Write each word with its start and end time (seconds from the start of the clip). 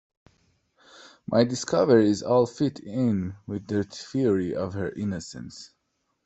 My 1.27 1.43
discoveries 1.43 2.23
all 2.23 2.47
fit 2.47 2.79
in 2.79 3.35
with 3.45 3.67
the 3.67 3.83
theory 3.83 4.55
of 4.55 4.73
her 4.73 4.89
innocence. 4.89 5.75